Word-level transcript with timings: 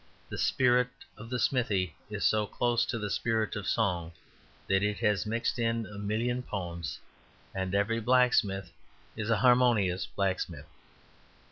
The 0.29 0.37
spirit 0.39 0.87
of 1.15 1.29
the 1.29 1.37
smithy 1.37 1.95
is 2.09 2.23
so 2.25 2.47
close 2.47 2.87
to 2.87 2.97
the 2.97 3.11
spirit 3.11 3.55
of 3.55 3.67
song 3.67 4.13
that 4.67 4.81
it 4.81 4.97
has 4.97 5.27
mixed 5.27 5.59
in 5.59 5.85
a 5.85 5.99
million 5.99 6.41
poems, 6.41 6.97
and 7.53 7.75
every 7.75 7.99
blacksmith 7.99 8.71
is 9.15 9.29
a 9.29 9.37
harmonious 9.37 10.07
blacksmith. 10.07 10.65